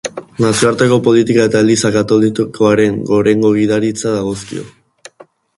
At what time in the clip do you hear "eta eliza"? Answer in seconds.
1.49-1.93